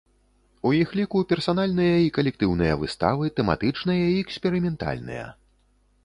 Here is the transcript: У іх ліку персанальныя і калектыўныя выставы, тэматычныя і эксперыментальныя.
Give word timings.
У 0.67 0.69
іх 0.83 0.93
ліку 0.99 1.17
персанальныя 1.33 1.97
і 2.03 2.07
калектыўныя 2.15 2.77
выставы, 2.83 3.29
тэматычныя 3.41 4.05
і 4.13 4.17
эксперыментальныя. 4.23 5.27